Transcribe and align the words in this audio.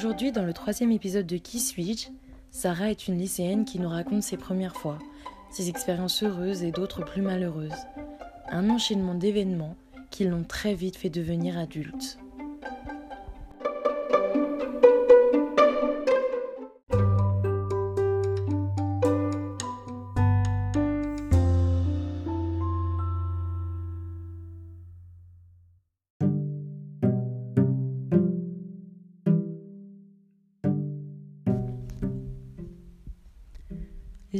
Aujourd'hui, 0.00 0.32
dans 0.32 0.46
le 0.46 0.54
troisième 0.54 0.92
épisode 0.92 1.26
de 1.26 1.36
Qui 1.36 1.60
suis-je 1.60 2.08
Sarah 2.50 2.90
est 2.90 3.06
une 3.06 3.18
lycéenne 3.18 3.66
qui 3.66 3.78
nous 3.78 3.90
raconte 3.90 4.22
ses 4.22 4.38
premières 4.38 4.74
fois, 4.74 4.98
ses 5.50 5.68
expériences 5.68 6.22
heureuses 6.22 6.62
et 6.62 6.70
d'autres 6.70 7.04
plus 7.04 7.20
malheureuses. 7.20 7.84
Un 8.48 8.70
enchaînement 8.70 9.14
d'événements 9.14 9.76
qui 10.08 10.24
l'ont 10.24 10.42
très 10.42 10.72
vite 10.72 10.96
fait 10.96 11.10
devenir 11.10 11.58
adulte. 11.58 12.18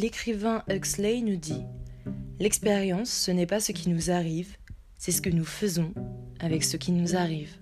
L'écrivain 0.00 0.62
Huxley 0.70 1.20
nous 1.20 1.36
dit 1.36 1.62
L'expérience, 2.38 3.10
ce 3.10 3.30
n'est 3.30 3.44
pas 3.44 3.60
ce 3.60 3.72
qui 3.72 3.90
nous 3.90 4.10
arrive, 4.10 4.56
c'est 4.96 5.12
ce 5.12 5.20
que 5.20 5.28
nous 5.28 5.44
faisons 5.44 5.92
avec 6.38 6.64
ce 6.64 6.78
qui 6.78 6.92
nous 6.92 7.16
arrive. 7.16 7.56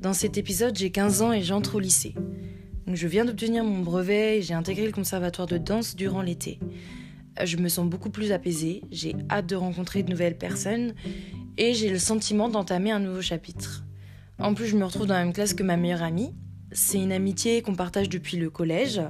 Dans 0.00 0.12
cet 0.12 0.38
épisode, 0.38 0.76
j'ai 0.76 0.90
15 0.90 1.22
ans 1.22 1.32
et 1.32 1.42
j'entre 1.42 1.76
au 1.76 1.78
lycée. 1.78 2.16
je 2.92 3.06
viens 3.06 3.24
d'obtenir 3.24 3.62
mon 3.62 3.78
brevet 3.78 4.38
et 4.38 4.42
j'ai 4.42 4.54
intégré 4.54 4.86
le 4.86 4.92
conservatoire 4.92 5.46
de 5.46 5.56
danse 5.56 5.94
durant 5.94 6.20
l'été. 6.20 6.58
Je 7.44 7.58
me 7.58 7.68
sens 7.68 7.88
beaucoup 7.88 8.10
plus 8.10 8.32
apaisée, 8.32 8.82
j'ai 8.90 9.14
hâte 9.30 9.46
de 9.46 9.54
rencontrer 9.54 10.02
de 10.02 10.10
nouvelles 10.10 10.36
personnes 10.36 10.94
et 11.58 11.74
j'ai 11.74 11.90
le 11.90 12.00
sentiment 12.00 12.48
d'entamer 12.48 12.90
un 12.90 12.98
nouveau 12.98 13.22
chapitre. 13.22 13.84
En 14.40 14.52
plus, 14.52 14.66
je 14.66 14.76
me 14.76 14.84
retrouve 14.84 15.06
dans 15.06 15.14
la 15.14 15.22
même 15.22 15.32
classe 15.32 15.54
que 15.54 15.62
ma 15.62 15.76
meilleure 15.76 16.02
amie. 16.02 16.34
C'est 16.72 17.00
une 17.00 17.12
amitié 17.12 17.62
qu'on 17.62 17.76
partage 17.76 18.08
depuis 18.08 18.36
le 18.36 18.50
collège 18.50 19.00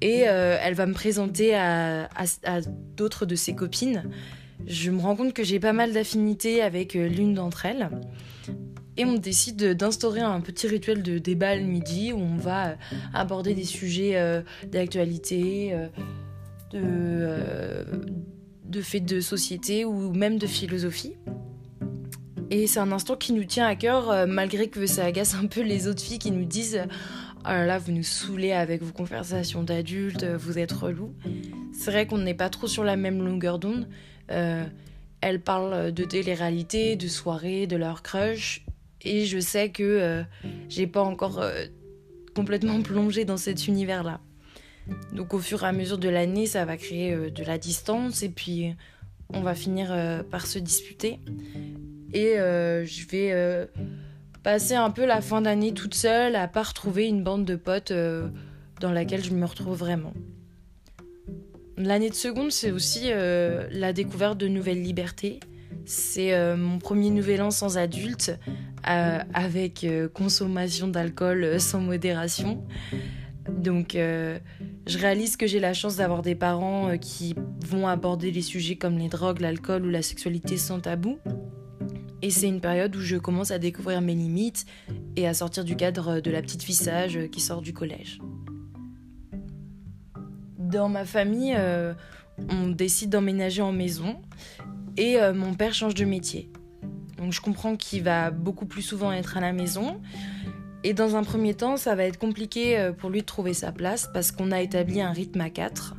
et 0.00 0.28
euh, 0.28 0.58
elle 0.60 0.74
va 0.74 0.86
me 0.86 0.92
présenter 0.92 1.54
à, 1.54 2.08
d'autres 2.96 3.26
de 3.26 3.34
ses 3.34 3.54
copines. 3.54 4.04
Je 4.66 4.90
me 4.90 5.00
rends 5.00 5.16
compte 5.16 5.32
que 5.32 5.44
j'ai 5.44 5.60
pas 5.60 5.72
mal 5.72 5.92
d'affinités 5.92 6.62
avec 6.62 6.96
euh, 6.96 7.08
l'une 7.08 7.34
d'entre 7.34 7.66
elles. 7.66 7.88
Et 8.98 9.04
on 9.04 9.14
décide 9.14 9.74
d'instaurer 9.74 10.22
un 10.22 10.40
petit 10.40 10.66
rituel 10.66 11.02
de 11.02 11.18
débat 11.18 11.54
le 11.54 11.64
midi 11.64 12.12
où 12.12 12.18
on 12.18 12.36
va 12.36 12.68
euh, 12.68 12.74
aborder 13.12 13.54
des 13.54 13.64
sujets 13.64 14.42
d'actualité, 14.70 15.74
de, 16.72 17.84
de 18.64 18.80
faits 18.80 19.04
de 19.04 19.20
société 19.20 19.84
ou 19.84 20.12
même 20.12 20.38
de 20.38 20.46
philosophie. 20.46 21.14
Et 22.50 22.66
c'est 22.66 22.78
un 22.78 22.92
instant 22.92 23.16
qui 23.16 23.32
nous 23.32 23.44
tient 23.44 23.66
à 23.66 23.74
cœur, 23.74 24.26
malgré 24.26 24.68
que 24.68 24.86
ça 24.86 25.04
agace 25.04 25.34
un 25.34 25.46
peu 25.46 25.60
les 25.62 25.88
autres 25.88 26.00
filles 26.02 26.20
qui 26.20 26.30
nous 26.30 26.44
disent 26.44 26.80
oh 27.46 27.50
là 27.50 27.66
là, 27.66 27.78
vous 27.78 27.92
nous 27.92 28.02
saoulez 28.02 28.52
avec 28.52 28.82
vos 28.82 28.92
conversations 28.92 29.62
d'adultes, 29.62 30.24
vous 30.24 30.58
êtes 30.58 30.72
relou. 30.72 31.14
C'est 31.72 31.90
vrai 31.90 32.06
qu'on 32.06 32.18
n'est 32.18 32.34
pas 32.34 32.48
trop 32.48 32.66
sur 32.66 32.84
la 32.84 32.96
même 32.96 33.22
longueur 33.22 33.58
d'onde. 33.58 33.88
Euh, 34.30 34.64
elles 35.20 35.40
parlent 35.40 35.92
de 35.92 36.04
télé-réalité, 36.04 36.96
de 36.96 37.08
soirées, 37.08 37.66
de 37.66 37.76
leur 37.76 38.02
crush. 38.02 38.64
Et 39.02 39.24
je 39.24 39.38
sais 39.38 39.70
que 39.70 39.82
euh, 39.82 40.22
j'ai 40.68 40.86
pas 40.86 41.02
encore 41.02 41.40
euh, 41.40 41.66
complètement 42.34 42.82
plongé 42.82 43.24
dans 43.24 43.36
cet 43.36 43.68
univers-là. 43.68 44.20
Donc 45.12 45.34
au 45.34 45.38
fur 45.38 45.62
et 45.62 45.66
à 45.66 45.72
mesure 45.72 45.98
de 45.98 46.08
l'année, 46.08 46.46
ça 46.46 46.64
va 46.64 46.76
créer 46.76 47.30
de 47.30 47.44
la 47.44 47.58
distance 47.58 48.22
et 48.22 48.28
puis 48.28 48.74
on 49.32 49.40
va 49.40 49.54
finir 49.54 49.88
par 50.30 50.46
se 50.46 50.60
disputer. 50.60 51.18
Et 52.12 52.34
je 52.36 53.06
vais 53.08 53.68
passer 54.46 54.76
un 54.76 54.90
peu 54.90 55.06
la 55.06 55.20
fin 55.20 55.42
d'année 55.42 55.74
toute 55.74 55.94
seule, 55.94 56.36
à 56.36 56.46
pas 56.46 56.62
retrouver 56.62 57.08
une 57.08 57.24
bande 57.24 57.44
de 57.44 57.56
potes 57.56 57.90
euh, 57.90 58.28
dans 58.78 58.92
laquelle 58.92 59.24
je 59.24 59.32
me 59.32 59.44
retrouve 59.44 59.76
vraiment. 59.76 60.12
L'année 61.76 62.10
de 62.10 62.14
seconde, 62.14 62.52
c'est 62.52 62.70
aussi 62.70 63.06
euh, 63.06 63.66
la 63.72 63.92
découverte 63.92 64.38
de 64.38 64.46
nouvelles 64.46 64.80
libertés. 64.80 65.40
C'est 65.84 66.32
euh, 66.32 66.56
mon 66.56 66.78
premier 66.78 67.10
nouvel 67.10 67.42
an 67.42 67.50
sans 67.50 67.76
adulte, 67.76 68.38
avec 68.84 69.84
consommation 70.14 70.86
d'alcool 70.86 71.58
sans 71.58 71.80
modération. 71.80 72.64
Donc, 73.48 73.94
je 73.94 74.98
réalise 74.98 75.36
que 75.36 75.48
j'ai 75.48 75.58
la 75.58 75.74
chance 75.74 75.96
d'avoir 75.96 76.22
des 76.22 76.36
parents 76.36 76.96
qui 76.98 77.34
vont 77.66 77.88
aborder 77.88 78.30
les 78.30 78.42
sujets 78.42 78.76
comme 78.76 78.96
les 78.96 79.08
drogues, 79.08 79.40
l'alcool 79.40 79.84
ou 79.84 79.90
la 79.90 80.02
sexualité 80.02 80.56
sans 80.56 80.78
tabou. 80.78 81.18
Et 82.22 82.30
c'est 82.30 82.48
une 82.48 82.60
période 82.60 82.94
où 82.96 83.00
je 83.00 83.16
commence 83.16 83.50
à 83.50 83.58
découvrir 83.58 84.00
mes 84.00 84.14
limites 84.14 84.64
et 85.16 85.28
à 85.28 85.34
sortir 85.34 85.64
du 85.64 85.76
cadre 85.76 86.20
de 86.20 86.30
la 86.30 86.40
petite 86.40 86.62
fille 86.62 86.74
sage 86.74 87.18
qui 87.30 87.40
sort 87.40 87.60
du 87.60 87.72
collège. 87.72 88.20
Dans 90.58 90.88
ma 90.88 91.04
famille, 91.04 91.54
euh, 91.56 91.94
on 92.50 92.68
décide 92.68 93.10
d'emménager 93.10 93.62
en 93.62 93.72
maison 93.72 94.16
et 94.96 95.20
euh, 95.20 95.34
mon 95.34 95.54
père 95.54 95.74
change 95.74 95.94
de 95.94 96.04
métier. 96.04 96.50
Donc 97.18 97.32
je 97.32 97.40
comprends 97.40 97.76
qu'il 97.76 98.02
va 98.02 98.30
beaucoup 98.30 98.66
plus 98.66 98.82
souvent 98.82 99.12
être 99.12 99.36
à 99.36 99.40
la 99.40 99.52
maison. 99.52 100.00
Et 100.84 100.94
dans 100.94 101.16
un 101.16 101.22
premier 101.22 101.54
temps, 101.54 101.76
ça 101.76 101.94
va 101.94 102.04
être 102.04 102.18
compliqué 102.18 102.78
euh, 102.78 102.92
pour 102.92 103.10
lui 103.10 103.20
de 103.20 103.26
trouver 103.26 103.54
sa 103.54 103.72
place 103.72 104.08
parce 104.12 104.32
qu'on 104.32 104.50
a 104.52 104.60
établi 104.62 105.00
un 105.00 105.12
rythme 105.12 105.40
à 105.40 105.50
quatre. 105.50 105.94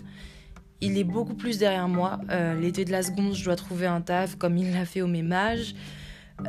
Il 0.81 0.97
est 0.97 1.03
beaucoup 1.03 1.33
plus 1.33 1.57
derrière 1.57 1.87
moi. 1.87 2.19
L'été 2.59 2.85
de 2.85 2.91
la 2.91 3.01
seconde, 3.01 3.33
je 3.33 3.43
dois 3.43 3.55
trouver 3.55 3.87
un 3.87 3.99
taf 3.99 4.35
comme 4.35 4.57
il 4.57 4.73
l'a 4.73 4.85
fait 4.85 5.01
au 5.01 5.07
même 5.07 5.31
âge. 5.31 5.73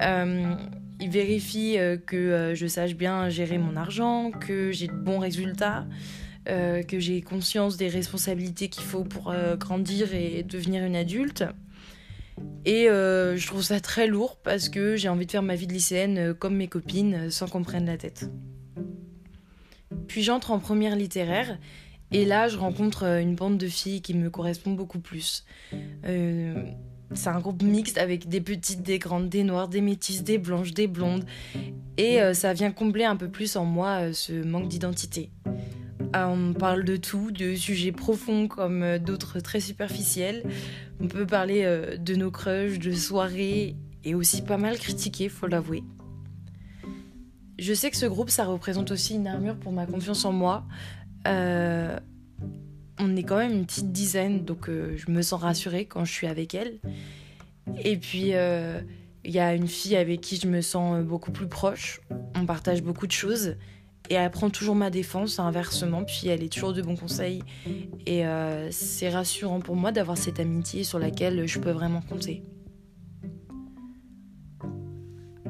Euh, 0.00 0.54
il 1.00 1.10
vérifie 1.10 1.78
euh, 1.78 1.96
que 1.96 2.16
euh, 2.16 2.54
je 2.54 2.66
sache 2.66 2.94
bien 2.94 3.28
gérer 3.28 3.58
mon 3.58 3.76
argent, 3.76 4.30
que 4.30 4.72
j'ai 4.72 4.88
de 4.88 4.92
bons 4.92 5.18
résultats, 5.18 5.86
que 6.46 6.98
j'ai 6.98 7.20
conscience 7.20 7.76
des 7.76 7.88
responsabilités 7.88 8.70
qu'il 8.70 8.82
faut 8.82 9.04
pour 9.04 9.34
grandir 9.58 10.14
et 10.14 10.42
devenir 10.42 10.82
une 10.82 10.96
adulte. 10.96 11.44
Et 12.64 12.86
je 12.86 13.46
trouve 13.46 13.60
ça 13.60 13.80
très 13.80 14.06
lourd 14.06 14.38
parce 14.42 14.70
que 14.70 14.96
j'ai 14.96 15.10
envie 15.10 15.26
de 15.26 15.30
faire 15.30 15.42
ma 15.42 15.56
vie 15.56 15.66
de 15.66 15.74
lycéenne 15.74 16.32
comme 16.32 16.56
mes 16.56 16.66
copines 16.66 17.30
sans 17.30 17.48
qu'on 17.48 17.62
prenne 17.62 17.84
la 17.84 17.98
tête. 17.98 18.30
Puis 20.06 20.22
j'entre 20.22 20.50
en 20.50 20.58
première 20.58 20.96
littéraire 20.96 21.58
et 22.12 22.24
là 22.24 22.48
je 22.48 22.56
rencontre 22.56 23.04
une 23.04 23.34
bande 23.34 23.58
de 23.58 23.68
filles 23.68 24.00
qui 24.00 24.14
me 24.14 24.30
correspond 24.30 24.70
beaucoup 24.70 25.00
plus. 25.00 25.44
C'est 27.14 27.28
un 27.28 27.40
groupe 27.40 27.62
mixte 27.62 27.98
avec 27.98 28.28
des 28.28 28.40
petites, 28.40 28.82
des 28.82 28.98
grandes, 28.98 29.28
des 29.28 29.42
noires, 29.42 29.68
des 29.68 29.80
métisses, 29.80 30.22
des 30.22 30.38
blanches, 30.38 30.74
des 30.74 30.86
blondes. 30.86 31.24
Et 31.96 32.20
euh, 32.20 32.34
ça 32.34 32.52
vient 32.52 32.70
combler 32.70 33.04
un 33.04 33.16
peu 33.16 33.28
plus 33.28 33.56
en 33.56 33.64
moi 33.64 34.02
euh, 34.02 34.12
ce 34.12 34.32
manque 34.32 34.68
d'identité. 34.68 35.30
Euh, 36.16 36.24
on 36.24 36.52
parle 36.52 36.84
de 36.84 36.96
tout, 36.96 37.30
de 37.30 37.54
sujets 37.54 37.92
profonds 37.92 38.46
comme 38.46 38.98
d'autres 38.98 39.40
très 39.40 39.60
superficiels. 39.60 40.44
On 41.00 41.08
peut 41.08 41.26
parler 41.26 41.64
de 41.98 42.14
nos 42.14 42.30
crushs, 42.30 42.78
de 42.78 42.92
soirées 42.92 43.76
et 44.04 44.14
aussi 44.14 44.42
pas 44.42 44.56
mal 44.56 44.78
critiquer, 44.78 45.28
faut 45.28 45.46
l'avouer. 45.46 45.84
Je 47.58 47.74
sais 47.74 47.90
que 47.90 47.96
ce 47.96 48.06
groupe, 48.06 48.30
ça 48.30 48.44
représente 48.46 48.90
aussi 48.90 49.16
une 49.16 49.26
armure 49.26 49.56
pour 49.56 49.72
ma 49.72 49.86
confiance 49.86 50.24
en 50.24 50.32
moi 50.32 50.64
on 52.98 53.16
est 53.16 53.22
quand 53.22 53.36
même 53.36 53.52
une 53.52 53.66
petite 53.66 53.92
dizaine, 53.92 54.44
donc 54.44 54.68
euh, 54.68 54.96
je 54.96 55.10
me 55.10 55.22
sens 55.22 55.40
rassurée 55.40 55.84
quand 55.84 56.04
je 56.04 56.12
suis 56.12 56.26
avec 56.26 56.54
elle. 56.54 56.78
Et 57.84 57.96
puis, 57.96 58.34
euh, 58.34 58.80
il 59.24 59.30
y 59.30 59.38
a 59.38 59.54
une 59.54 59.68
fille 59.68 59.96
avec 59.96 60.20
qui 60.20 60.36
je 60.36 60.46
me 60.46 60.60
sens 60.60 61.04
beaucoup 61.04 61.30
plus 61.30 61.48
proche. 61.48 62.00
On 62.34 62.46
partage 62.46 62.82
beaucoup 62.82 63.06
de 63.06 63.12
choses. 63.12 63.56
Et 64.10 64.14
elle 64.14 64.30
prend 64.30 64.48
toujours 64.48 64.74
ma 64.74 64.88
défense, 64.88 65.38
inversement, 65.38 66.02
puis 66.02 66.28
elle 66.28 66.42
est 66.42 66.50
toujours 66.50 66.72
de 66.72 66.80
bons 66.80 66.96
conseils. 66.96 67.42
Et 68.06 68.26
euh, 68.26 68.70
c'est 68.70 69.10
rassurant 69.10 69.60
pour 69.60 69.76
moi 69.76 69.92
d'avoir 69.92 70.16
cette 70.16 70.40
amitié 70.40 70.82
sur 70.82 70.98
laquelle 70.98 71.46
je 71.46 71.58
peux 71.58 71.70
vraiment 71.70 72.00
compter. 72.00 72.42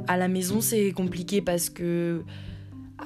À 0.09 0.17
la 0.17 0.27
maison, 0.27 0.61
c'est 0.61 0.91
compliqué 0.91 1.41
parce 1.41 1.71
que 1.71 2.25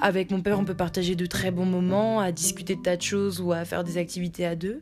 avec 0.01 0.31
mon 0.31 0.41
père, 0.41 0.59
on 0.59 0.65
peut 0.65 0.75
partager 0.75 1.15
de 1.15 1.25
très 1.25 1.51
bons 1.51 1.65
moments, 1.65 2.19
à 2.19 2.31
discuter 2.31 2.75
de 2.75 2.81
tas 2.81 2.97
de 2.97 3.01
choses 3.01 3.39
ou 3.41 3.51
à 3.51 3.65
faire 3.65 3.83
des 3.83 3.97
activités 3.97 4.45
à 4.45 4.55
deux. 4.55 4.81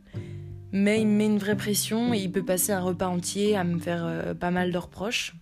Mais 0.72 1.02
il 1.02 1.08
me 1.08 1.18
met 1.18 1.26
une 1.26 1.38
vraie 1.38 1.58
pression 1.58 2.14
et 2.14 2.18
il 2.18 2.32
peut 2.32 2.46
passer 2.46 2.72
un 2.72 2.80
repas 2.80 3.08
entier 3.08 3.58
à 3.58 3.64
me 3.64 3.78
faire 3.78 4.06
euh, 4.06 4.34
pas 4.34 4.52
mal 4.52 4.72
de 4.72 4.78
reproches. 4.78 5.36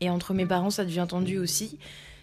Et 0.00 0.10
entre 0.10 0.34
mes 0.34 0.46
parents, 0.46 0.70
ça 0.70 0.84
devient 0.84 1.06
tendu 1.08 1.38
aussi. 1.38 1.78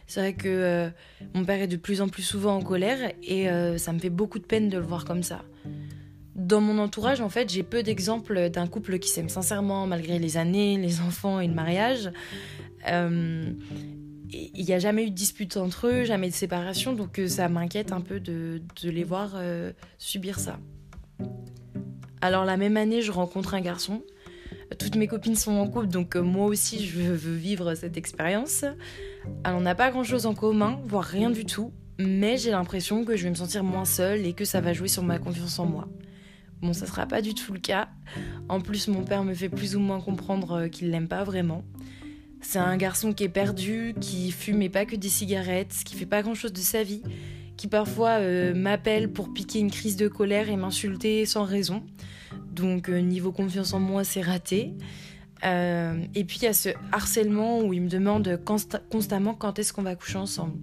C'est 0.08 0.20
vrai 0.20 0.34
que 0.34 0.48
euh, 0.48 0.90
mon 1.34 1.44
père 1.46 1.62
est 1.62 1.68
de 1.68 1.78
plus 1.78 2.02
en 2.02 2.08
plus 2.08 2.22
souvent 2.22 2.56
en 2.56 2.62
colère 2.62 3.12
et 3.24 3.50
euh, 3.50 3.80
ça 3.80 3.92
me 3.92 3.98
fait 3.98 4.12
beaucoup 4.12 4.38
de 4.38 4.46
peine 4.46 4.70
de 4.70 4.78
le 4.78 4.84
voir 4.84 5.04
comme 5.04 5.24
ça. 5.24 5.42
Dans 6.36 6.62
mon 6.62 6.78
entourage, 6.78 7.22
en 7.22 7.30
fait, 7.30 7.50
j'ai 7.50 7.64
peu 7.64 7.82
d'exemples 7.82 8.50
d'un 8.52 8.68
couple 8.68 9.00
qui 9.00 9.10
s'aime 9.10 9.30
sincèrement 9.30 9.88
malgré 9.88 10.20
les 10.20 10.38
années, 10.38 10.78
les 10.78 11.02
enfants 11.02 11.40
et 11.40 11.48
le 11.48 11.54
mariage 11.54 12.12
il 14.54 14.66
n'y 14.66 14.74
a 14.74 14.80
jamais 14.80 15.06
eu 15.06 15.10
de 15.10 15.16
dispute 15.16 15.58
entre 15.58 15.88
eux, 15.88 16.04
jamais 16.04 16.30
de 16.30 16.34
séparation, 16.34 16.94
donc 16.94 17.20
euh, 17.20 17.28
ça 17.28 17.48
m'inquiète 17.50 17.92
un 17.92 18.02
peu 18.02 18.20
de, 18.20 18.62
les 18.84 19.04
voir 19.04 19.34
euh, 19.36 19.72
subir 19.98 20.40
ça. 20.40 20.60
Alors 22.22 22.46
la 22.46 22.58
même 22.58 22.78
année, 22.78 23.02
je 23.02 23.12
rencontre 23.12 23.54
un 23.54 23.62
garçon. 23.62 24.04
Toutes 24.80 24.96
mes 24.96 25.08
copines 25.08 25.36
sont 25.36 25.54
en 25.54 25.68
couple, 25.68 25.88
donc 25.88 26.16
euh, 26.16 26.22
moi 26.22 26.48
aussi 26.48 26.86
je 26.86 27.00
veux 27.00 27.36
vivre 27.36 27.76
cette 27.76 27.98
expérience. 27.98 28.66
Alors 29.44 29.60
on 29.60 29.62
n'a 29.62 29.76
pas 29.76 29.92
grand-chose 29.92 30.26
en 30.26 30.34
commun, 30.34 30.80
voire 30.86 31.04
rien 31.04 31.30
du 31.30 31.46
tout, 31.46 31.72
mais 32.00 32.38
j'ai 32.38 32.52
l'impression 32.52 33.06
que 33.06 33.16
je 33.16 33.24
vais 33.24 33.30
me 33.30 33.36
sentir 33.36 33.64
moins 33.64 33.86
seule 33.86 34.26
et 34.26 34.34
que 34.34 34.46
ça 34.46 34.62
va 34.62 34.74
jouer 34.74 34.88
sur 34.88 35.04
ma 35.04 35.20
confiance 35.20 35.60
en 35.60 35.66
moi. 35.66 35.88
Bon, 36.62 36.74
ça 36.74 36.88
sera 36.88 37.06
pas 37.06 37.22
du 37.22 37.34
tout 37.34 37.54
le 37.54 37.60
cas. 37.60 37.90
En 38.50 38.60
plus, 38.60 38.88
mon 38.88 39.04
père 39.04 39.24
me 39.24 39.34
fait 39.34 39.50
plus 39.50 39.76
ou 39.76 39.80
moins 39.80 40.02
comprendre 40.02 40.68
qu'il 40.68 40.90
l'aime 40.90 41.08
pas 41.08 41.24
vraiment. 41.24 41.64
C'est 42.42 42.60
un 42.60 42.78
garçon 42.78 43.14
qui 43.14 43.24
est 43.24 43.30
perdu, 43.30 43.96
qui 44.00 44.32
fume 44.32 44.70
pas 44.70 44.86
que 44.86 44.96
des 44.96 45.10
cigarettes, 45.10 45.76
qui 45.86 45.96
fait 45.96 46.06
pas 46.06 46.22
grand 46.22 46.36
chose 46.36 46.54
de 46.54 46.60
sa 46.60 46.84
vie, 46.84 47.02
qui 47.58 47.68
parfois 47.68 48.20
euh, 48.20 48.54
m'appelle 48.54 49.12
pour 49.12 49.34
piquer 49.34 49.60
une 49.60 49.72
crise 49.72 49.96
de 49.96 50.08
colère 50.08 50.50
et 50.50 50.56
m'insulter 50.56 51.26
sans 51.26 51.44
raison. 51.44 51.84
Donc, 52.52 52.90
euh, 52.90 53.00
niveau 53.00 53.32
confiance 53.32 53.74
en 53.74 53.80
moi, 53.80 54.04
c'est 54.04 54.22
raté. 54.22 54.74
et 55.44 56.24
puis, 56.24 56.38
il 56.42 56.44
y 56.44 56.48
a 56.48 56.54
ce 56.54 56.70
harcèlement 56.92 57.62
où 57.62 57.74
il 57.74 57.82
me 57.82 57.90
demande 57.90 58.40
constamment 58.90 59.34
quand 59.34 59.60
est-ce 59.60 59.74
qu'on 59.74 59.84
va 59.84 59.96
coucher 59.96 60.18
ensemble. 60.18 60.58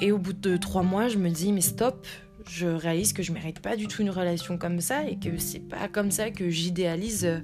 Et 0.00 0.12
au 0.12 0.18
bout 0.18 0.34
de 0.34 0.56
trois 0.56 0.82
mois, 0.82 1.08
je 1.08 1.18
me 1.18 1.30
dis, 1.30 1.52
mais 1.52 1.62
stop, 1.62 2.06
je 2.48 2.66
réalise 2.66 3.12
que 3.12 3.22
je 3.22 3.32
mérite 3.32 3.60
pas 3.60 3.76
du 3.76 3.88
tout 3.88 4.02
une 4.02 4.10
relation 4.10 4.58
comme 4.58 4.80
ça 4.80 5.08
et 5.08 5.18
que 5.18 5.38
c'est 5.38 5.60
pas 5.60 5.88
comme 5.88 6.10
ça 6.10 6.30
que 6.30 6.48
j'idéalise 6.48 7.24
euh, 7.24 7.38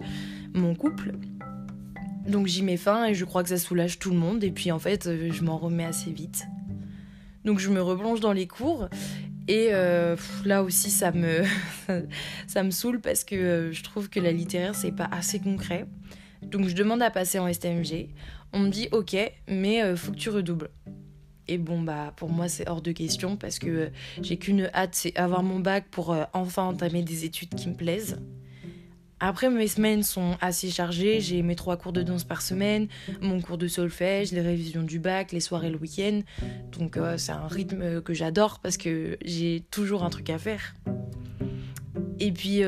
mon 0.54 0.74
couple. 0.74 1.12
Donc 2.26 2.46
j'y 2.46 2.62
mets 2.62 2.76
fin 2.76 3.06
et 3.06 3.14
je 3.14 3.24
crois 3.24 3.42
que 3.42 3.48
ça 3.48 3.58
soulage 3.58 3.98
tout 3.98 4.10
le 4.10 4.16
monde 4.16 4.44
et 4.44 4.50
puis 4.50 4.70
en 4.70 4.78
fait 4.78 5.06
euh, 5.06 5.30
je 5.32 5.42
m'en 5.42 5.58
remets 5.58 5.84
assez 5.84 6.10
vite. 6.10 6.46
Donc 7.44 7.58
je 7.58 7.68
me 7.70 7.82
replonge 7.82 8.20
dans 8.20 8.32
les 8.32 8.46
cours 8.46 8.88
et 9.48 9.68
euh, 9.72 10.16
là 10.44 10.62
aussi 10.62 10.90
ça 10.90 11.10
me 11.10 11.42
ça 12.46 12.62
me 12.62 12.70
saoule 12.70 13.00
parce 13.00 13.24
que 13.24 13.70
je 13.72 13.82
trouve 13.82 14.08
que 14.08 14.20
la 14.20 14.32
littéraire 14.32 14.74
c'est 14.74 14.92
pas 14.92 15.08
assez 15.10 15.40
concret. 15.40 15.86
Donc 16.42 16.68
je 16.68 16.74
demande 16.74 17.02
à 17.02 17.10
passer 17.10 17.38
en 17.38 17.52
STMG. 17.52 18.08
On 18.52 18.60
me 18.60 18.68
dit 18.68 18.88
ok 18.92 19.16
mais 19.48 19.96
faut 19.96 20.12
que 20.12 20.18
tu 20.18 20.30
redoubles. 20.30 20.70
Et 21.48 21.58
bon, 21.58 21.82
bah, 21.82 22.12
pour 22.16 22.30
moi, 22.30 22.48
c'est 22.48 22.68
hors 22.68 22.82
de 22.82 22.92
question 22.92 23.36
parce 23.36 23.58
que 23.58 23.68
euh, 23.68 23.88
j'ai 24.22 24.36
qu'une 24.36 24.70
hâte, 24.74 24.94
c'est 24.94 25.16
avoir 25.18 25.42
mon 25.42 25.58
bac 25.58 25.86
pour 25.90 26.12
euh, 26.12 26.24
enfin 26.32 26.64
entamer 26.64 27.02
des 27.02 27.24
études 27.24 27.54
qui 27.54 27.68
me 27.68 27.74
plaisent. 27.74 28.18
Après, 29.24 29.48
mes 29.48 29.68
semaines 29.68 30.02
sont 30.02 30.36
assez 30.40 30.68
chargées. 30.68 31.20
J'ai 31.20 31.42
mes 31.42 31.54
trois 31.54 31.76
cours 31.76 31.92
de 31.92 32.02
danse 32.02 32.24
par 32.24 32.42
semaine, 32.42 32.88
mon 33.20 33.40
cours 33.40 33.56
de 33.56 33.68
solfège, 33.68 34.32
les 34.32 34.40
révisions 34.40 34.82
du 34.82 34.98
bac, 34.98 35.32
les 35.32 35.40
soirées 35.40 35.70
le 35.70 35.78
week-end. 35.78 36.20
Donc, 36.78 36.96
euh, 36.96 37.16
c'est 37.16 37.32
un 37.32 37.46
rythme 37.46 38.02
que 38.02 38.14
j'adore 38.14 38.58
parce 38.58 38.76
que 38.76 39.16
j'ai 39.24 39.64
toujours 39.70 40.02
un 40.02 40.10
truc 40.10 40.28
à 40.28 40.38
faire. 40.38 40.74
Et 42.18 42.32
puis, 42.32 42.62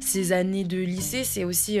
ces 0.00 0.32
années 0.32 0.64
de 0.64 0.78
lycée, 0.78 1.24
c'est 1.24 1.44
aussi 1.44 1.80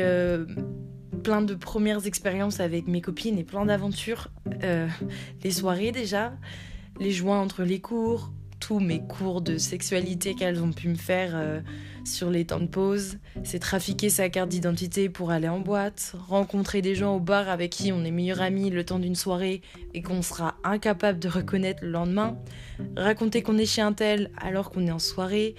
plein 1.24 1.42
de 1.42 1.54
premières 1.54 2.06
expériences 2.06 2.60
avec 2.60 2.86
mes 2.86 3.00
copines 3.00 3.38
et 3.38 3.44
plein 3.44 3.64
d'aventures. 3.64 4.28
Euh, 4.62 4.86
les 5.42 5.50
soirées 5.50 5.90
déjà, 5.90 6.34
les 7.00 7.10
joints 7.10 7.40
entre 7.40 7.64
les 7.64 7.80
cours, 7.80 8.30
tous 8.64 8.80
mes 8.80 9.00
cours 9.00 9.42
de 9.42 9.58
sexualité 9.58 10.34
qu'elles 10.34 10.62
ont 10.62 10.72
pu 10.72 10.88
me 10.88 10.94
faire 10.94 11.32
euh, 11.34 11.60
sur 12.06 12.30
les 12.30 12.46
temps 12.46 12.60
de 12.60 12.66
pause. 12.66 13.18
C'est 13.42 13.58
trafiquer 13.58 14.08
sa 14.08 14.30
carte 14.30 14.48
d'identité 14.48 15.10
pour 15.10 15.30
aller 15.32 15.48
en 15.48 15.60
boîte, 15.60 16.14
rencontrer 16.28 16.80
des 16.80 16.94
gens 16.94 17.16
au 17.16 17.20
bar 17.20 17.50
avec 17.50 17.72
qui 17.72 17.92
on 17.92 18.02
est 18.04 18.10
meilleurs 18.10 18.40
amis 18.40 18.70
le 18.70 18.82
temps 18.82 18.98
d'une 18.98 19.16
soirée 19.16 19.60
et 19.92 20.00
qu'on 20.00 20.22
sera 20.22 20.54
incapable 20.64 21.18
de 21.18 21.28
reconnaître 21.28 21.84
le 21.84 21.90
lendemain, 21.90 22.38
raconter 22.96 23.42
qu'on 23.42 23.58
est 23.58 23.66
chez 23.66 23.82
un 23.82 23.92
tel 23.92 24.30
alors 24.40 24.70
qu'on 24.70 24.86
est 24.86 24.92
en 24.92 24.98
soirée, 24.98 25.56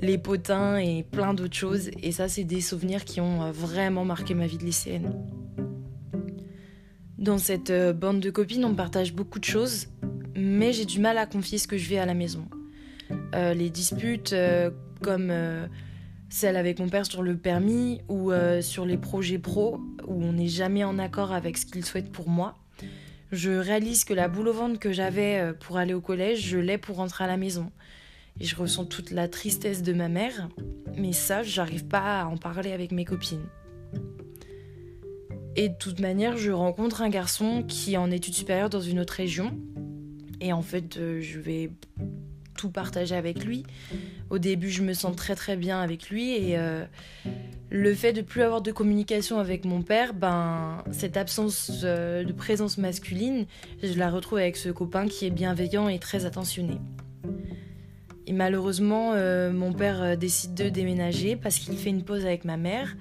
les 0.00 0.16
potins 0.16 0.76
et 0.76 1.02
plein 1.02 1.34
d'autres 1.34 1.56
choses. 1.56 1.90
Et 2.04 2.12
ça, 2.12 2.28
c'est 2.28 2.44
des 2.44 2.60
souvenirs 2.60 3.04
qui 3.04 3.20
ont 3.20 3.42
euh, 3.42 3.50
vraiment 3.50 4.04
marqué 4.04 4.34
ma 4.34 4.46
vie 4.46 4.58
de 4.58 4.64
lycéenne. 4.64 5.12
Dans 7.18 7.38
cette 7.38 7.70
euh, 7.70 7.94
bande 7.94 8.20
de 8.20 8.28
copines, 8.28 8.66
on 8.66 8.74
partage 8.74 9.14
beaucoup 9.14 9.38
de 9.38 9.44
choses, 9.44 9.86
mais 10.36 10.72
j'ai 10.72 10.84
du 10.84 11.00
mal 11.00 11.18
à 11.18 11.26
confier 11.26 11.58
ce 11.58 11.68
que 11.68 11.76
je 11.76 11.88
vis 11.88 11.98
à 11.98 12.06
la 12.06 12.14
maison. 12.14 12.46
Euh, 13.34 13.54
les 13.54 13.70
disputes 13.70 14.32
euh, 14.32 14.70
comme 15.02 15.28
euh, 15.30 15.66
celle 16.28 16.56
avec 16.56 16.78
mon 16.78 16.88
père 16.88 17.06
sur 17.06 17.22
le 17.22 17.36
permis 17.36 18.00
ou 18.08 18.32
sur 18.60 18.86
les 18.86 18.96
projets 18.96 19.38
pro 19.38 19.78
où 20.06 20.22
on 20.22 20.32
n'est 20.32 20.48
jamais 20.48 20.84
en 20.84 20.98
accord 20.98 21.32
avec 21.32 21.56
ce 21.56 21.66
qu'il 21.66 21.84
souhaite 21.84 22.10
pour 22.10 22.28
moi. 22.28 22.56
Je 23.30 23.50
réalise 23.50 24.04
que 24.04 24.14
la 24.14 24.28
boule 24.28 24.48
au 24.48 24.52
ventre 24.52 24.78
que 24.78 24.92
j'avais 24.92 25.52
pour 25.60 25.76
aller 25.76 25.94
au 25.94 26.00
collège, 26.00 26.40
je 26.40 26.58
l'ai 26.58 26.78
pour 26.78 26.96
rentrer 26.96 27.24
à 27.24 27.26
la 27.26 27.36
maison. 27.36 27.70
Et 28.40 28.44
je 28.44 28.56
ressens 28.56 28.86
toute 28.86 29.12
la 29.12 29.28
tristesse 29.28 29.82
de 29.82 29.92
ma 29.92 30.08
mère, 30.08 30.48
mais 30.96 31.12
ça, 31.12 31.44
j'arrive 31.44 31.86
pas 31.86 32.22
à 32.22 32.26
en 32.26 32.36
parler 32.36 32.72
avec 32.72 32.90
mes 32.90 33.04
copines. 33.04 33.46
Et 35.56 35.68
de 35.68 35.74
toute 35.74 36.00
manière, 36.00 36.36
je 36.36 36.50
rencontre 36.50 37.02
un 37.02 37.08
garçon 37.08 37.62
qui 37.62 37.94
est 37.94 37.96
en 37.96 38.10
études 38.10 38.34
supérieures 38.34 38.70
dans 38.70 38.80
une 38.80 38.98
autre 38.98 39.14
région, 39.14 39.56
et 40.44 40.52
en 40.52 40.60
fait, 40.60 40.98
euh, 40.98 41.22
je 41.22 41.40
vais 41.40 41.70
tout 42.54 42.68
partager 42.68 43.16
avec 43.16 43.44
lui. 43.44 43.64
Au 44.28 44.38
début, 44.38 44.68
je 44.68 44.82
me 44.82 44.92
sens 44.92 45.16
très 45.16 45.34
très 45.34 45.56
bien 45.56 45.80
avec 45.80 46.10
lui 46.10 46.32
et 46.32 46.58
euh, 46.58 46.84
le 47.70 47.94
fait 47.94 48.12
de 48.12 48.20
plus 48.20 48.42
avoir 48.42 48.60
de 48.60 48.70
communication 48.70 49.38
avec 49.38 49.64
mon 49.64 49.80
père, 49.80 50.12
ben 50.12 50.84
cette 50.92 51.16
absence 51.16 51.80
euh, 51.82 52.24
de 52.24 52.32
présence 52.32 52.76
masculine, 52.76 53.46
je 53.82 53.98
la 53.98 54.10
retrouve 54.10 54.38
avec 54.38 54.58
ce 54.58 54.68
copain 54.68 55.08
qui 55.08 55.24
est 55.24 55.30
bienveillant 55.30 55.88
et 55.88 55.98
très 55.98 56.26
attentionné. 56.26 56.78
Et 58.26 58.32
malheureusement, 58.32 59.12
mon 59.52 59.74
père 59.74 60.16
décide 60.16 60.54
de 60.54 60.70
déménager 60.70 61.36
parce 61.36 61.58
qu'il 61.58 61.76
fait 61.76 61.90
une 61.90 62.04
pause 62.04 62.24
avec 62.24 62.46
ma 62.46 62.56
mère. 62.56 62.96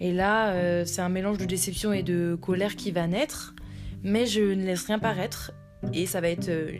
Et 0.00 0.12
là, 0.12 0.84
c'est 0.84 1.00
un 1.00 1.08
mélange 1.08 1.38
de 1.38 1.46
déception 1.46 1.94
et 1.94 2.02
de 2.02 2.36
colère 2.38 2.76
qui 2.76 2.90
va 2.90 3.06
naître. 3.06 3.54
Mais 4.02 4.26
je 4.26 4.42
ne 4.42 4.66
laisse 4.66 4.84
rien 4.84 4.98
paraître 4.98 5.52
et 5.92 6.06
ça 6.06 6.20
va 6.20 6.28
être 6.28 6.48
euh, 6.48 6.72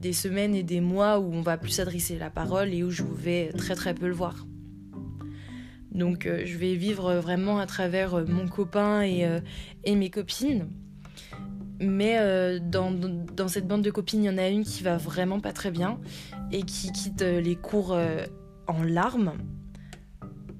des 0.00 0.12
semaines 0.12 0.54
et 0.54 0.62
des 0.62 0.80
mois 0.80 1.18
où 1.18 1.32
on 1.32 1.42
va 1.42 1.56
plus 1.56 1.80
adresser 1.80 2.18
la 2.18 2.30
parole 2.30 2.72
et 2.72 2.82
où 2.82 2.90
je 2.90 3.02
vais 3.02 3.50
très 3.56 3.74
très 3.74 3.94
peu 3.94 4.06
le 4.06 4.14
voir. 4.14 4.46
Donc 5.92 6.26
euh, 6.26 6.42
je 6.44 6.58
vais 6.58 6.74
vivre 6.74 7.14
vraiment 7.14 7.58
à 7.58 7.66
travers 7.66 8.14
euh, 8.14 8.24
mon 8.26 8.46
copain 8.48 9.02
et, 9.02 9.26
et 9.84 9.94
mes 9.94 10.10
copines. 10.10 10.68
Mais 11.78 12.18
dans, 12.58 12.90
dans, 12.90 13.48
cette 13.48 13.68
bande 13.68 13.82
de 13.82 13.90
copines, 13.90 14.24
il 14.24 14.26
y 14.26 14.30
en 14.30 14.38
a 14.38 14.48
une 14.48 14.64
qui 14.64 14.82
va 14.82 14.96
vraiment 14.96 15.40
pas 15.40 15.52
très 15.52 15.70
bien 15.70 16.00
et 16.50 16.62
qui 16.62 16.90
quitte 16.90 17.20
les 17.20 17.54
cours 17.54 17.94
en 18.66 18.82
larmes. 18.82 19.34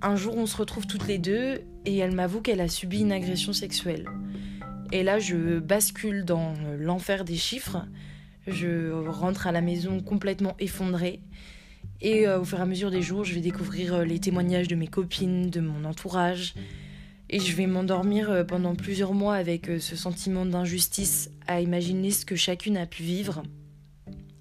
Un 0.03 0.15
jour, 0.15 0.37
on 0.37 0.45
se 0.45 0.59
retrouve 0.59 0.87
toutes 0.87 1.07
les 1.07 1.17
deux 1.17 1.63
et 1.87 1.97
elle 1.97 2.15
m'avoue 2.15 2.43
qu'elle 2.43 2.61
a 2.61 2.69
subi 2.69 3.01
une 3.01 3.13
agression 3.13 3.55
sexuelle. 3.55 4.05
Et 4.93 5.03
là, 5.03 5.19
je 5.19 5.59
bascule 5.59 6.25
dans 6.25 6.55
l'enfer 6.79 7.25
des 7.25 7.37
chiffres. 7.37 7.85
Je 8.47 8.93
rentre 9.09 9.47
à 9.47 9.53
la 9.53 9.61
maison 9.61 10.01
complètement 10.01 10.55
effondrée. 10.59 11.21
Et 12.01 12.27
euh, 12.27 12.41
au 12.41 12.45
fur 12.45 12.59
et 12.59 12.63
à 12.63 12.67
mesure 12.67 12.91
des 12.91 13.03
jours, 13.03 13.25
je 13.25 13.35
vais 13.35 13.41
découvrir 13.41 13.95
euh, 13.95 14.05
les 14.05 14.19
témoignages 14.19 14.69
de 14.69 14.75
mes 14.75 14.87
copines, 14.87 15.51
de 15.51 15.61
mon 15.61 15.85
entourage. 15.85 16.55
Et 17.29 17.41
je 17.41 17.57
vais 17.57 17.67
m'endormir 17.67 18.31
euh, 18.31 18.45
pendant 18.45 18.75
plusieurs 18.75 19.15
mois 19.15 19.35
avec 19.35 19.71
ce 19.81 19.97
sentiment 19.97 20.47
d'injustice 20.47 21.31
à 21.47 21.61
imaginer 21.61 22.11
ce 22.11 22.27
que 22.27 22.37
chacune 22.37 22.77
a 22.77 22.87
pu 22.87 23.03
vivre. 23.03 23.43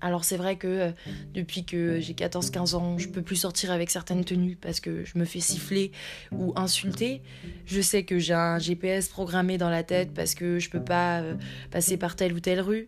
Alors 0.05 0.23
c'est 0.23 0.37
vrai 0.37 0.55
que 0.55 0.67
euh, 0.67 0.91
depuis 1.33 1.65
que 1.65 1.99
j'ai 1.99 2.13
14-15 2.13 2.75
ans, 2.75 2.97
je 2.99 3.07
peux 3.07 3.23
plus 3.23 3.37
sortir 3.37 3.71
avec 3.71 3.89
certaines 3.89 4.23
tenues 4.23 4.55
parce 4.55 4.79
que 4.79 5.03
je 5.03 5.17
me 5.17 5.25
fais 5.25 5.39
siffler 5.39 5.91
ou 6.31 6.53
insulter. 6.55 7.23
Je 7.65 7.81
sais 7.81 8.03
que 8.03 8.19
j'ai 8.19 8.35
un 8.35 8.59
GPS 8.59 9.09
programmé 9.09 9.57
dans 9.57 9.71
la 9.71 9.81
tête 9.81 10.13
parce 10.13 10.35
que 10.35 10.59
je 10.59 10.69
peux 10.69 10.83
pas 10.83 11.21
euh, 11.21 11.33
passer 11.71 11.97
par 11.97 12.15
telle 12.15 12.33
ou 12.33 12.39
telle 12.39 12.61
rue. 12.61 12.87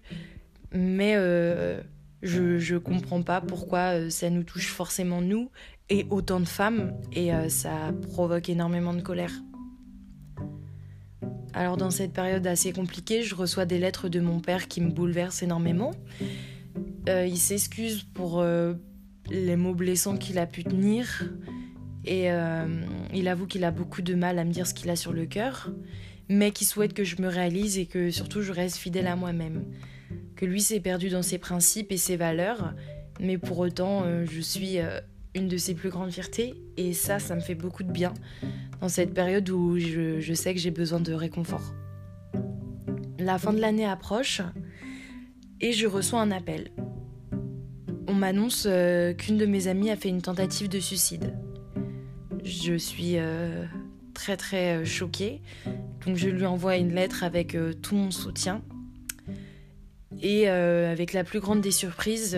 Mais 0.74 1.16
euh, 1.16 1.82
je, 2.22 2.60
je 2.60 2.76
comprends 2.76 3.24
pas 3.24 3.42
pourquoi 3.42 4.12
ça 4.12 4.30
nous 4.30 4.44
touche 4.44 4.68
forcément 4.68 5.20
nous 5.20 5.50
et 5.90 6.06
autant 6.12 6.40
de 6.40 6.48
femmes 6.48 6.94
et 7.14 7.32
ça 7.50 7.94
provoque 8.12 8.50
énormément 8.50 8.94
de 8.94 9.02
colère. 9.02 9.32
Alors 11.54 11.78
dans 11.78 11.90
cette 11.90 12.14
période 12.14 12.46
assez 12.46 12.74
compliquée, 12.74 13.24
je 13.24 13.34
reçois 13.34 13.66
des 13.66 13.80
lettres 13.80 14.10
de 14.10 14.20
mon 14.20 14.40
père 14.40 14.68
qui 14.68 14.82
me 14.82 14.92
bouleversent 14.92 15.42
énormément. 15.42 15.92
Euh, 17.10 17.26
il 17.26 17.38
s'excuse 17.38 18.04
pour 18.04 18.40
euh, 18.40 18.74
les 19.30 19.56
mots 19.56 19.74
blessants 19.74 20.18
qu'il 20.18 20.40
a 20.40 20.46
pu 20.46 20.64
tenir. 20.64 21.30
Et 22.06 22.32
euh, 22.32 22.82
il 23.14 23.28
avoue 23.28 23.48
qu'il 23.48 23.64
a 23.64 23.72
beaucoup 23.72 24.02
de 24.02 24.16
mal 24.16 24.40
à 24.40 24.46
me 24.46 24.52
dire 24.52 24.68
ce 24.68 24.74
qu'il 24.74 24.90
a 24.90 24.96
sur 24.96 25.14
le 25.14 25.26
cœur, 25.26 25.72
mais 26.30 26.52
qu'il 26.52 26.68
souhaite 26.68 26.94
que 26.94 27.04
je 27.04 27.22
me 27.22 27.28
réalise 27.28 27.78
et 27.78 27.86
que 27.86 28.12
surtout 28.12 28.42
je 28.42 28.52
reste 28.54 28.78
fidèle 28.78 29.08
à 29.08 29.16
moi-même. 29.16 29.66
Que 30.36 30.46
lui 30.46 30.62
s'est 30.62 30.80
perdu 30.80 31.10
dans 31.10 31.22
ses 31.22 31.38
principes 31.38 31.92
et 31.92 31.98
ses 31.98 32.16
valeurs, 32.16 32.74
mais 33.20 33.38
pour 33.38 33.60
autant 33.60 34.06
je 34.24 34.40
suis 34.40 34.78
une 35.36 35.50
de 35.50 35.58
ses 35.58 35.74
plus 35.74 35.90
grandes 35.90 36.12
fiertés 36.12 36.54
et 36.78 36.94
ça, 36.94 37.20
ça 37.20 37.36
me 37.36 37.42
fait 37.42 37.56
beaucoup 37.56 37.84
de 37.84 37.92
bien 37.92 38.14
dans 38.80 38.88
cette 38.88 39.14
période 39.14 39.50
où 39.50 39.78
je 39.78 40.34
sais 40.34 40.54
que 40.54 40.62
j'ai 40.62 40.72
besoin 40.72 41.02
de 41.02 41.12
réconfort. 41.12 41.74
La 43.20 43.38
fin 43.38 43.52
de 43.52 43.60
l'année 43.60 43.86
approche 43.86 44.42
et 45.62 45.72
je 45.72 45.88
reçois 45.88 46.22
un 46.22 46.32
appel. 46.32 46.72
On 48.08 48.14
m'annonce 48.14 48.66
euh, 48.70 49.14
qu'une 49.14 49.38
de 49.38 49.46
mes 49.46 49.68
amies 49.68 49.90
a 49.90 49.96
fait 49.96 50.10
une 50.10 50.22
tentative 50.22 50.70
de 50.70 50.80
suicide. 50.80 51.34
Je 52.44 52.76
suis 52.76 53.18
euh, 53.18 53.66
très 54.14 54.38
très 54.38 54.78
euh, 54.78 54.86
choquée, 54.86 55.42
donc 56.06 56.16
je 56.16 56.30
lui 56.30 56.46
envoie 56.46 56.78
une 56.78 56.94
lettre 56.94 57.24
avec 57.24 57.58
tout 57.82 57.96
mon 57.96 58.12
soutien. 58.12 58.62
Et 60.20 60.48
avec 60.48 61.14
la 61.14 61.24
plus 61.24 61.40
grande 61.40 61.62
des 61.62 61.70
surprises, 61.70 62.36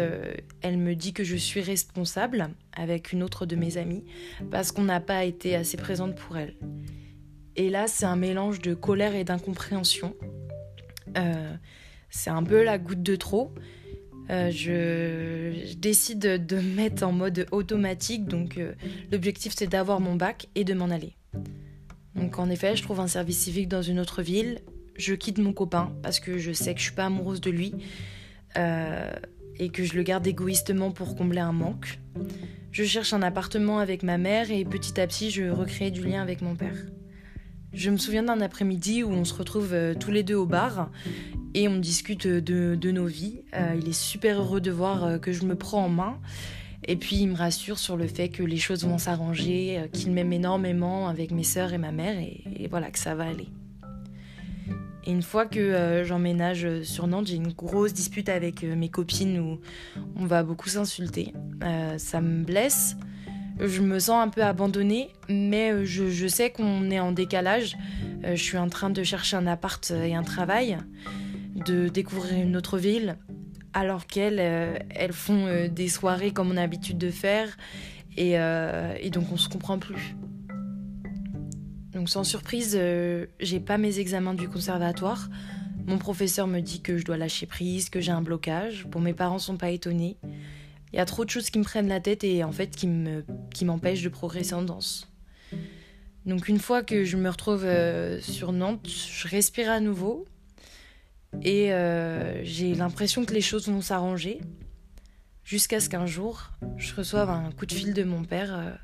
elle 0.62 0.78
me 0.78 0.96
dit 0.96 1.14
que 1.14 1.24
je 1.24 1.38
suis 1.38 1.62
responsable 1.62 2.50
avec 2.74 3.14
une 3.14 3.24
autre 3.24 3.46
de 3.46 3.56
mes 3.56 3.78
amies 3.78 4.04
parce 4.52 4.74
qu'on 4.74 4.84
n'a 4.84 5.00
pas 5.00 5.24
été 5.24 5.56
assez 5.56 5.78
présente 5.78 6.16
pour 6.16 6.36
elle. 6.36 6.58
Et 7.56 7.70
là, 7.70 7.88
c'est 7.88 8.06
un 8.06 8.18
mélange 8.18 8.60
de 8.60 8.74
colère 8.74 9.16
et 9.16 9.24
d'incompréhension. 9.24 10.14
Euh, 12.10 12.18
c'est 12.18 12.30
un 12.30 12.44
peu 12.44 12.64
la 12.64 12.78
goutte 12.78 13.04
de 13.04 13.16
trop. 13.16 13.54
je, 14.30 15.74
décide 15.76 16.46
de 16.46 16.56
me 16.58 16.76
mettre 16.76 17.04
en 17.04 17.12
mode 17.12 17.48
automatique, 17.52 18.26
donc 18.26 18.60
l'objectif 19.12 19.54
c'est 19.56 19.68
d'avoir 19.68 20.00
mon 20.00 20.16
bac 20.16 20.48
et 20.56 20.64
de 20.64 20.74
m'en 20.74 20.90
aller. 20.90 21.14
Donc 22.16 22.38
en 22.40 22.50
effet, 22.50 22.76
je 22.76 22.84
trouve 22.84 23.00
un 23.00 23.08
service 23.08 23.40
civique 23.40 23.68
dans 23.68 23.82
une 23.82 24.00
autre 24.00 24.22
ville 24.22 24.60
je 25.00 25.14
quitte 25.14 25.38
mon 25.40 25.54
copain 25.54 25.92
parce 26.04 26.20
que 26.20 26.38
je 26.38 26.52
sais 26.52 26.74
que 26.74 26.80
je 26.80 26.86
suis 26.86 26.94
pas 26.94 27.06
amoureuse 27.06 27.42
de 27.42 27.50
lui 27.50 27.74
euh, 28.58 29.12
et 29.58 29.70
que 29.70 29.84
je 29.84 29.96
le 29.96 30.04
garde 30.04 30.28
égoïstement 30.28 30.92
pour 30.92 31.16
combler 31.16 31.40
un 31.40 31.54
manque. 31.54 32.00
Je 32.72 32.84
cherche 32.84 33.14
un 33.14 33.22
appartement 33.22 33.80
avec 33.80 34.04
ma 34.04 34.18
mère 34.18 34.52
et 34.52 34.64
petit 34.66 35.00
à 35.00 35.08
petit 35.08 35.32
je 35.32 35.50
recrée 35.50 35.90
du 35.90 36.04
lien 36.04 36.22
avec 36.22 36.42
mon 36.42 36.56
père. 36.56 36.76
Je 37.74 37.90
me 37.90 37.98
souviens 37.98 38.24
d'un 38.24 38.42
après-midi 38.42 39.04
où 39.04 39.12
on 39.12 39.26
se 39.26 39.34
retrouve 39.34 39.74
euh, 39.74 39.94
tous 39.94 40.12
les 40.12 40.24
deux 40.24 40.36
au 40.36 40.46
bar 40.46 40.90
et 41.54 41.68
on 41.68 41.78
discute 41.78 42.28
de, 42.28 42.92
nos 42.92 43.06
vies. 43.06 43.42
Euh, 43.54 43.76
il 43.80 43.88
est 43.88 44.00
super 44.00 44.42
heureux 44.42 44.62
de 44.62 44.72
voir 44.72 45.20
que 45.20 45.32
je 45.32 45.46
me 45.46 45.56
prends 45.56 45.86
en 45.86 45.90
main. 45.90 46.20
Et 46.88 46.96
puis 46.96 47.18
il 47.18 47.28
me 47.28 47.36
rassure 47.36 47.78
sur 47.78 47.98
le 47.98 48.08
fait 48.08 48.30
que 48.30 48.42
les 48.42 48.58
choses 48.58 48.86
vont 48.86 48.98
s'arranger, 48.98 49.90
qu'il 49.92 50.12
m'aime 50.12 50.32
énormément 50.32 51.08
avec 51.08 51.32
mes 51.32 51.44
sœurs 51.44 51.74
et 51.74 51.78
ma 51.78 51.92
mère 51.92 52.18
et 52.18 52.68
voilà 52.70 52.90
que 52.90 52.98
ça 52.98 53.16
va 53.16 53.26
aller. 53.26 53.50
Et 55.06 55.12
une 55.12 55.24
fois 55.24 55.46
que 55.46 55.60
euh, 55.60 56.04
j'emménage 56.04 56.84
sur 56.84 57.08
Nantes, 57.08 57.28
j'ai 57.28 57.36
une 57.36 57.52
grosse 57.54 57.94
dispute 57.94 58.30
avec 58.30 58.64
euh, 58.64 58.76
mes 58.76 58.90
copines 58.90 59.40
où 59.40 59.60
on 60.16 60.26
va 60.26 60.44
beaucoup 60.44 60.70
s'insulter. 60.70 61.34
Euh, 61.64 61.98
ça 61.98 62.22
me 62.22 62.44
blesse. 62.44 62.98
Je 63.60 63.82
me 63.82 64.00
sens 64.00 64.26
un 64.26 64.30
peu 64.30 64.44
abandonnée, 64.44 65.10
mais 65.28 65.86
je, 65.86 66.28
sais 66.28 66.50
qu'on 66.50 66.90
est 66.92 67.00
en 67.00 67.12
décalage. 67.12 67.78
je 68.24 68.42
suis 68.42 68.58
en 68.58 68.70
train 68.70 68.90
de 68.90 69.04
chercher 69.04 69.36
un 69.38 69.48
appart 69.48 69.92
et 69.92 70.16
un 70.16 70.24
travail, 70.24 70.78
de 71.56 71.90
découvrir 71.90 72.42
une 72.42 72.56
autre 72.56 72.78
ville, 72.78 73.18
alors 73.74 74.08
qu'elles, 74.08 74.40
elles 74.40 75.14
font 75.14 75.68
des 75.70 75.90
soirées 75.90 76.32
comme 76.32 76.52
on 76.52 76.58
a 76.58 76.62
l'habitude 76.62 76.98
de 76.98 77.12
faire, 77.12 77.58
et, 78.18 78.38
donc 79.10 79.26
on 79.32 79.38
se 79.38 79.50
comprend 79.50 79.78
plus. 79.78 80.16
Donc 81.94 82.10
sans 82.10 82.24
surprise, 82.24 82.78
euh, 82.80 83.26
j'ai 83.40 83.60
pas 83.60 83.78
mes 83.78 84.00
examens 84.00 84.34
du 84.34 84.48
conservatoire. 84.48 85.30
Mon 85.86 85.98
professeur 85.98 86.48
me 86.48 86.60
dit 86.60 86.82
que 86.82 86.98
je 86.98 87.04
dois 87.04 87.18
lâcher 87.18 87.46
prise, 87.46 87.90
que 87.90 88.00
j'ai 88.00 88.12
un 88.12 88.22
blocage. 88.22 88.86
Bon, 88.88 89.00
mes 89.00 89.14
parents 89.14 89.40
sont 89.40 89.58
pas 89.58 89.72
étonnés. 89.72 90.18
Il 90.92 90.98
y 90.98 91.00
a 91.00 91.06
trop 91.06 91.26
de 91.26 91.30
choses 91.30 91.50
qui 91.50 91.60
me 91.60 91.64
prennent 91.64 91.88
la 91.88 92.00
tête 92.00 92.24
et 92.24 92.44
en 92.44 92.52
fait 92.52 92.76
qui 92.76 92.88
me 92.88 93.24
qui 93.54 93.66
m'empêchent 93.66 94.04
de 94.04 94.10
progresser 94.10 94.54
en 94.54 94.62
danse. 94.62 95.08
Donc 96.26 96.48
une 96.48 96.60
fois 96.60 96.84
que 96.84 97.04
je 97.04 97.18
me 97.18 97.30
retrouve 97.30 97.64
euh, 97.64 98.20
sur 98.22 98.52
Nantes, 98.52 98.88
je 98.88 99.28
respire 99.28 99.70
à 99.70 99.80
nouveau 99.80 100.26
et 101.42 101.74
euh, 101.74 102.44
j'ai 102.44 102.74
l'impression 102.74 103.26
que 103.26 103.34
les 103.34 103.42
choses 103.42 103.68
vont 103.68 103.82
s'arranger 103.82 104.40
jusqu'à 105.44 105.80
ce 105.80 105.90
qu'un 105.90 106.06
jour, 106.06 106.52
je 106.78 106.94
reçoive 106.94 107.30
un 107.30 107.52
coup 107.52 107.66
de 107.66 107.74
fil 107.74 107.94
de 107.94 108.04
mon 108.04 108.24
père 108.24 108.80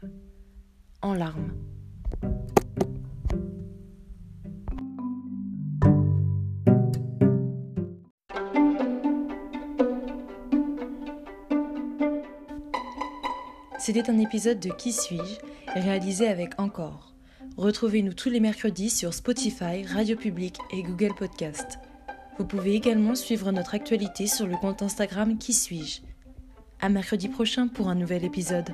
en 1.02 1.14
larmes. 1.14 1.54
C'était 13.86 14.10
un 14.10 14.18
épisode 14.18 14.60
de 14.60 14.72
Qui 14.72 14.92
suis-je 14.92 15.80
réalisé 15.80 16.28
avec 16.28 16.60
Encore. 16.60 17.14
Retrouvez-nous 17.56 18.16
tous 18.16 18.32
les 18.32 18.40
mercredis 18.40 18.90
sur 18.90 19.14
Spotify, 19.14 19.86
Radio 19.86 20.18
Public 20.18 20.58
et 20.72 20.82
Google 20.82 21.14
Podcast. 21.14 21.78
Vous 22.40 22.46
pouvez 22.46 22.74
également 22.74 23.14
suivre 23.14 23.52
notre 23.52 23.76
actualité 23.76 24.26
sur 24.26 24.48
le 24.48 24.58
compte 24.58 24.82
Instagram 24.82 25.38
Qui 25.38 25.54
suis-je. 25.54 26.02
À 26.82 26.90
mercredi 26.90 27.30
prochain 27.30 27.68
pour 27.68 27.88
un 27.88 27.94
nouvel 27.94 28.26
épisode. 28.26 28.72